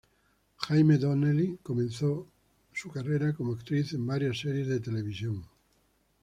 [0.63, 2.27] Jamie Donnelly comenzó
[2.73, 5.45] su carrera como actriz en varias series de televisión.